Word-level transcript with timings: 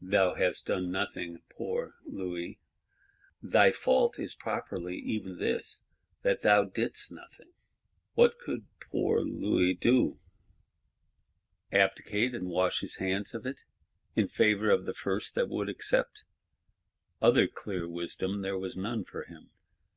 Thou 0.00 0.34
hast 0.36 0.66
done 0.66 0.92
nothing, 0.92 1.42
poor 1.50 1.96
Louis! 2.04 2.60
Thy 3.42 3.72
fault 3.72 4.16
is 4.16 4.32
properly 4.32 4.96
even 4.96 5.38
this, 5.40 5.82
that 6.22 6.42
thou 6.42 6.62
didst 6.66 7.10
nothing. 7.10 7.50
What 8.14 8.38
could 8.38 8.64
poor 8.92 9.22
Louis 9.22 9.74
do? 9.74 10.20
Abdicate, 11.72 12.32
and 12.32 12.46
wash 12.46 12.78
his 12.78 12.98
hands 12.98 13.34
of 13.34 13.44
it,—in 13.44 14.28
favour 14.28 14.70
of 14.70 14.84
the 14.84 14.94
first 14.94 15.34
that 15.34 15.48
would 15.48 15.68
accept! 15.68 16.22
Other 17.20 17.48
clear 17.48 17.88
wisdom 17.88 18.42
there 18.42 18.56
was 18.56 18.76
none 18.76 19.02
for 19.02 19.24
him. 19.24 19.50